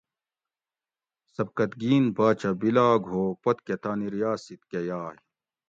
سبکتگین 1.33 2.03
باچہ 2.15 2.49
بیلاگ 2.59 3.01
ہو 3.11 3.23
پُت 3.41 3.57
کہۤ 3.65 3.77
تانی 3.81 4.07
ریاسِت 4.15 4.61
کہۤ 4.69 4.83
یائ 4.87 5.15